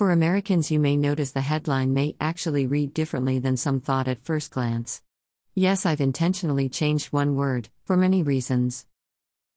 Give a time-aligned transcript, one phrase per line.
[0.00, 4.24] For Americans, you may notice the headline may actually read differently than some thought at
[4.24, 5.02] first glance.
[5.54, 8.86] Yes, I've intentionally changed one word, for many reasons.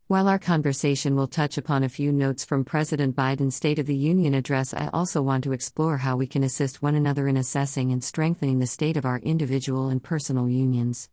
[0.08, 3.96] While our conversation will touch upon a few notes from President Biden's State of the
[3.96, 7.94] Union address, I also want to explore how we can assist one another in assessing
[7.94, 11.10] and strengthening the state of our individual and personal unions.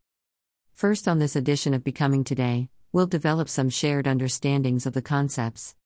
[0.73, 5.77] First, on this edition of Becoming Today, we'll develop some shared understandings of the concepts.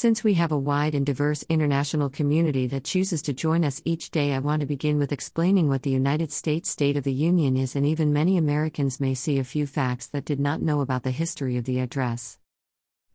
[0.00, 4.12] Since we have a wide and diverse international community that chooses to join us each
[4.12, 7.56] day, I want to begin with explaining what the United States State of the Union
[7.56, 11.02] is, and even many Americans may see a few facts that did not know about
[11.02, 12.38] the history of the address.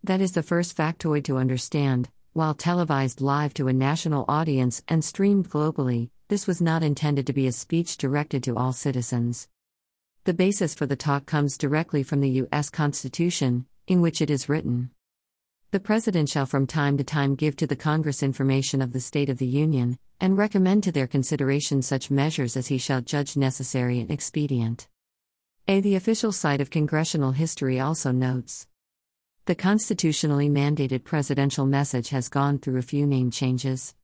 [0.03, 2.09] That is the first factoid to understand.
[2.33, 7.31] While televised live to a national audience and streamed globally, this was not intended to
[7.31, 9.47] be a speech directed to all citizens.
[10.25, 12.69] The basis for the talk comes directly from the U.S.
[12.69, 14.89] Constitution, in which it is written.
[15.73, 19.27] The President shall from time to time give to the Congress information of the State
[19.27, 23.99] of the Union, and recommend to their consideration such measures as he shall judge necessary
[23.99, 24.87] and expedient.
[25.67, 25.81] A.
[25.81, 28.67] The official site of congressional history also notes.
[29.45, 33.95] The constitutionally mandated presidential message has gone through a few name changes.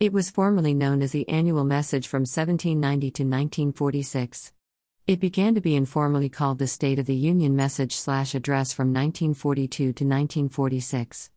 [0.00, 4.50] It was formerly known as the Annual Message from 1790 to 1946.
[5.06, 8.88] It began to be informally called the State of the Union Message slash Address from
[8.88, 11.30] 1942 to 1946.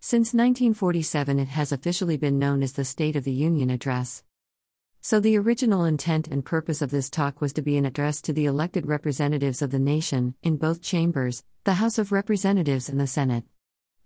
[0.00, 4.24] Since 1947, it has officially been known as the State of the Union Address.
[5.02, 8.32] So, the original intent and purpose of this talk was to be an address to
[8.32, 13.06] the elected representatives of the nation, in both chambers, the House of Representatives and the
[13.06, 13.44] Senate.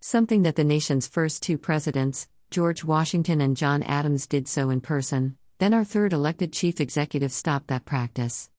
[0.00, 4.80] Something that the nation's first two presidents, George Washington and John Adams, did so in
[4.80, 8.50] person, then our third elected chief executive stopped that practice.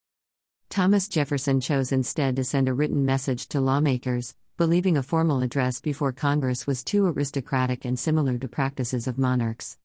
[0.75, 5.79] Thomas Jefferson chose instead to send a written message to lawmakers, believing a formal address
[5.79, 9.77] before Congress was too aristocratic and similar to practices of monarchs.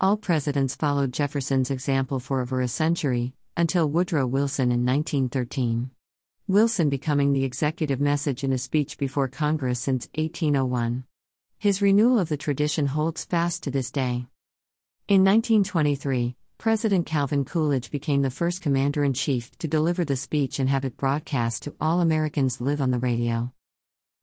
[0.00, 5.92] All presidents followed Jefferson's example for over a century, until Woodrow Wilson in 1913.
[6.48, 11.04] Wilson becoming the executive message in a speech before Congress since 1801.
[11.60, 14.26] His renewal of the tradition holds fast to this day.
[15.06, 20.58] In 1923, President Calvin Coolidge became the first commander in chief to deliver the speech
[20.58, 23.52] and have it broadcast to all Americans live on the radio.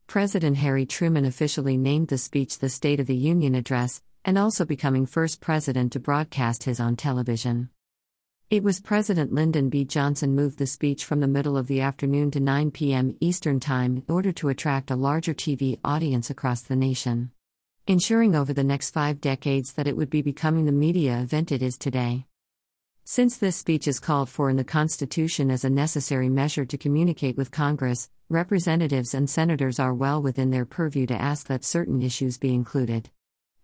[0.06, 4.66] President Harry Truman officially named the speech the State of the Union Address, and also
[4.66, 7.70] becoming first president to broadcast his on television.
[8.50, 9.86] It was President Lyndon B.
[9.86, 13.16] Johnson moved the speech from the middle of the afternoon to 9 p.m.
[13.22, 17.32] Eastern Time in order to attract a larger TV audience across the nation
[17.88, 21.62] ensuring over the next five decades that it would be becoming the media event it
[21.62, 22.26] is today.
[23.04, 27.38] Since this speech is called for in the Constitution as a necessary measure to communicate
[27.38, 32.40] with Congress, representatives and senators are well within their purview to ask that certain issues
[32.40, 33.12] be included.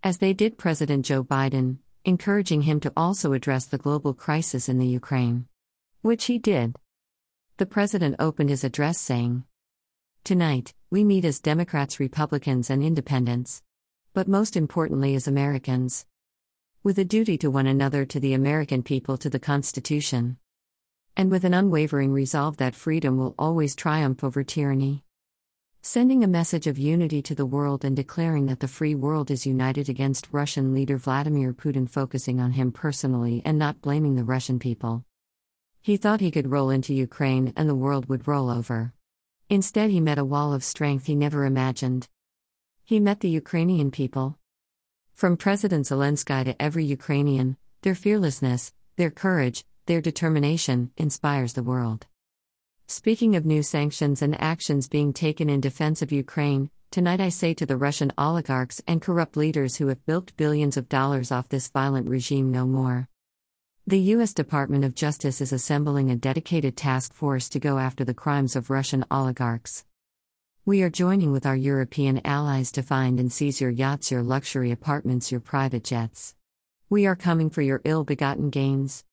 [0.04, 4.78] As they did President Joe Biden, encouraging him to also address the global crisis in
[4.78, 5.46] the Ukraine.
[6.02, 6.76] Which he did.
[7.56, 9.42] The president opened his address saying,
[10.22, 13.62] Tonight, we meet as Democrats, Republicans, and Independents
[14.14, 16.04] but most importantly as Americans.
[16.82, 20.36] With a duty to one another, to the American people, to the Constitution.
[21.16, 25.04] And with an unwavering resolve that freedom will always triumph over tyranny.
[25.80, 29.46] Sending a message of unity to the world and declaring that the free world is
[29.46, 34.58] united against Russian leader Vladimir Putin, focusing on him personally and not blaming the Russian
[34.58, 35.04] people.
[35.80, 38.92] He thought he could roll into Ukraine and the world would roll over.
[39.48, 42.08] Instead, he met a wall of strength he never imagined.
[42.84, 44.38] He met the Ukrainian people.
[45.12, 52.06] From President Zelensky to every Ukrainian, their fearlessness, their courage, their determination inspires the world.
[52.88, 57.54] Speaking of new sanctions and actions being taken in defense of Ukraine, tonight I say
[57.54, 61.68] to the Russian oligarchs and corrupt leaders who have bilked billions of dollars off this
[61.68, 63.08] violent regime no more.
[63.86, 64.34] The U.S.
[64.34, 68.70] Department of Justice is assembling a dedicated task force to go after the crimes of
[68.70, 69.84] Russian oligarchs.
[70.64, 74.70] We are joining with our European allies to find and seize your yachts, your luxury
[74.70, 76.36] apartments, your private jets.
[76.88, 79.04] We are coming for your ill begotten gains.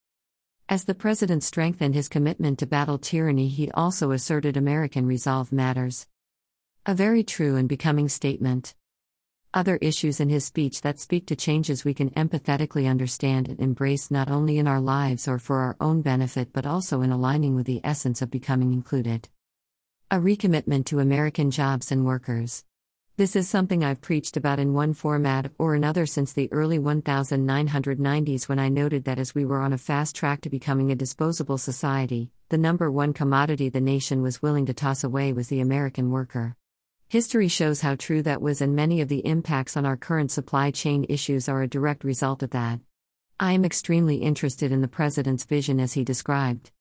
[0.69, 6.05] As the President strengthened his commitment to battle tyranny, he also asserted American resolve matters.
[6.85, 8.75] A very true and becoming statement.
[9.51, 14.11] Other issues in his speech that speak to changes we can empathetically understand and embrace
[14.11, 17.65] not only in our lives or for our own benefit but also in aligning with
[17.65, 19.29] the essence of becoming included.
[20.11, 22.65] A recommitment to American jobs and workers.
[23.17, 28.49] This is something I've preached about in one format or another since the early 1990s
[28.49, 31.59] when I noted that as we were on a fast track to becoming a disposable
[31.59, 36.09] society, the number one commodity the nation was willing to toss away was the American
[36.09, 36.55] worker.
[37.07, 40.71] History shows how true that was, and many of the impacts on our current supply
[40.71, 42.79] chain issues are a direct result of that.
[43.39, 46.71] I am extremely interested in the President's vision as he described.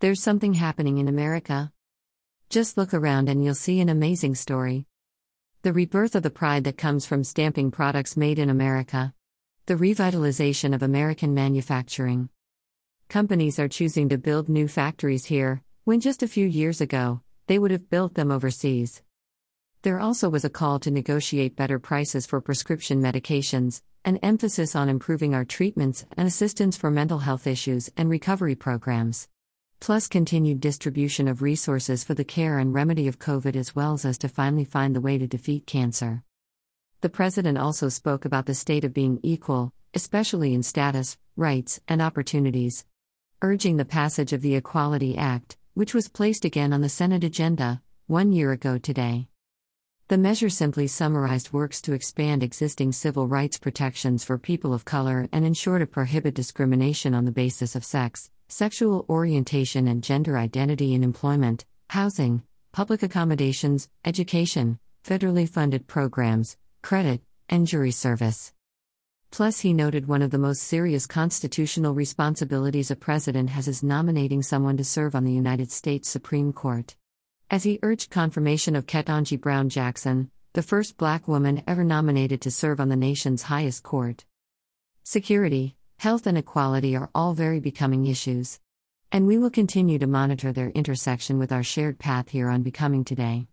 [0.00, 1.72] There's something happening in America.
[2.50, 4.84] Just look around and you'll see an amazing story.
[5.62, 9.14] The rebirth of the pride that comes from stamping products made in America.
[9.66, 12.28] The revitalization of American manufacturing.
[13.08, 17.56] Companies are choosing to build new factories here, when just a few years ago, they
[17.56, 19.00] would have built them overseas.
[19.82, 24.88] There also was a call to negotiate better prices for prescription medications, an emphasis on
[24.88, 29.28] improving our treatments and assistance for mental health issues and recovery programs.
[29.80, 34.18] Plus, continued distribution of resources for the care and remedy of COVID as well as
[34.18, 36.22] to finally find the way to defeat cancer.
[37.00, 42.02] The President also spoke about the state of being equal, especially in status, rights, and
[42.02, 42.84] opportunities,
[43.40, 47.80] urging the passage of the Equality Act, which was placed again on the Senate agenda
[48.06, 49.28] one year ago today.
[50.08, 55.26] The measure simply summarized works to expand existing civil rights protections for people of color
[55.32, 60.92] and ensure to prohibit discrimination on the basis of sex, sexual orientation, and gender identity
[60.92, 62.42] in employment, housing,
[62.72, 68.52] public accommodations, education, federally funded programs, credit, and jury service.
[69.30, 74.42] Plus, he noted one of the most serious constitutional responsibilities a president has is nominating
[74.42, 76.96] someone to serve on the United States Supreme Court
[77.50, 82.50] as he urged confirmation of Ketanji Brown Jackson, the first black woman ever nominated to
[82.50, 84.24] serve on the nation's highest court.
[85.02, 88.58] Security, health, and equality are all very becoming issues.
[89.12, 93.04] And we will continue to monitor their intersection with our shared path here on Becoming
[93.04, 93.48] Today.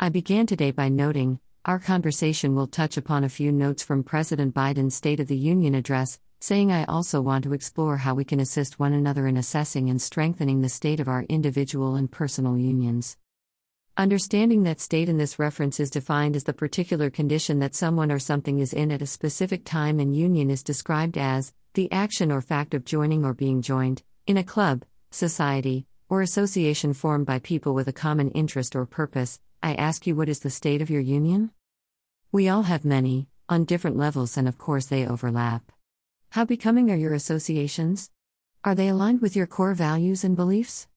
[0.00, 4.52] I began today by noting our conversation will touch upon a few notes from President
[4.52, 8.40] Biden's State of the Union address, saying I also want to explore how we can
[8.40, 13.16] assist one another in assessing and strengthening the state of our individual and personal unions.
[13.96, 18.18] Understanding that state in this reference is defined as the particular condition that someone or
[18.18, 22.40] something is in at a specific time, and union is described as the action or
[22.40, 27.74] fact of joining or being joined, in a club, society, or association formed by people
[27.74, 29.40] with a common interest or purpose.
[29.62, 31.52] I ask you, what is the state of your union?
[32.32, 35.70] We all have many, on different levels, and of course they overlap.
[36.30, 38.10] How becoming are your associations?
[38.64, 40.88] Are they aligned with your core values and beliefs?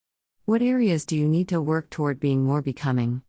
[0.46, 3.22] What areas do you need to work toward being more becoming?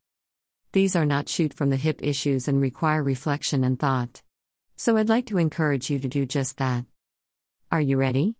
[0.72, 4.22] These are not shoot from the hip issues and require reflection and thought.
[4.76, 6.84] So I'd like to encourage you to do just that.
[7.74, 8.36] Are you ready?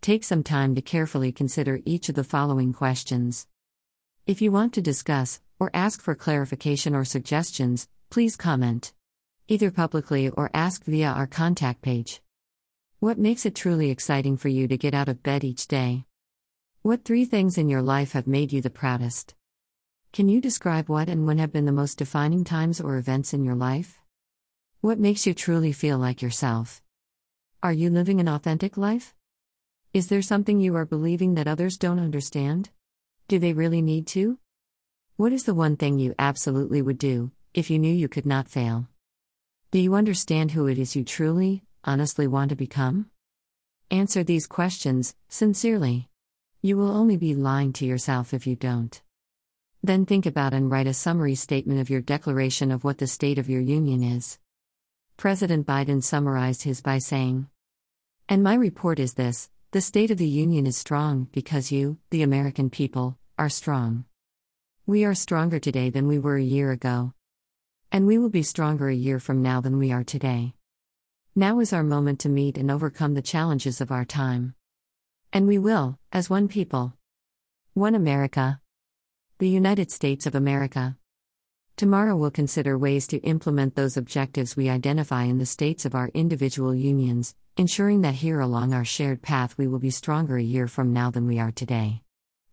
[0.00, 3.48] Take some time to carefully consider each of the following questions.
[4.28, 8.92] If you want to discuss or ask for clarification or suggestions, please comment.
[9.48, 12.22] Either publicly or ask via our contact page.
[13.00, 16.04] What makes it truly exciting for you to get out of bed each day?
[16.82, 19.34] What three things in your life have made you the proudest?
[20.12, 23.42] Can you describe what and when have been the most defining times or events in
[23.42, 23.98] your life?
[24.80, 26.80] What makes you truly feel like yourself?
[27.62, 29.14] Are you living an authentic life?
[29.94, 32.68] Is there something you are believing that others don't understand?
[33.28, 34.38] Do they really need to?
[35.16, 38.48] What is the one thing you absolutely would do if you knew you could not
[38.48, 38.88] fail?
[39.70, 43.10] Do you understand who it is you truly, honestly want to become?
[43.90, 46.08] Answer these questions, sincerely.
[46.60, 49.00] You will only be lying to yourself if you don't.
[49.82, 53.38] Then think about and write a summary statement of your declaration of what the state
[53.38, 54.38] of your union is.
[55.16, 57.48] President Biden summarized his by saying,
[58.28, 62.22] And my report is this the state of the union is strong because you, the
[62.22, 64.04] American people, are strong.
[64.84, 67.14] We are stronger today than we were a year ago.
[67.90, 70.52] And we will be stronger a year from now than we are today.
[71.34, 74.54] Now is our moment to meet and overcome the challenges of our time.
[75.32, 76.92] And we will, as one people.
[77.72, 78.60] One America.
[79.38, 80.98] The United States of America.
[81.76, 86.08] Tomorrow we'll consider ways to implement those objectives we identify in the states of our
[86.14, 90.68] individual unions, ensuring that here along our shared path we will be stronger a year
[90.68, 92.00] from now than we are today.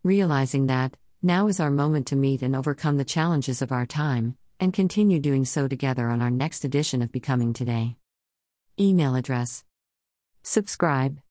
[0.04, 4.36] Realizing that, now is our moment to meet and overcome the challenges of our time,
[4.60, 7.96] and continue doing so together on our next edition of Becoming Today.
[8.78, 9.64] Email address.
[10.42, 11.18] Subscribe.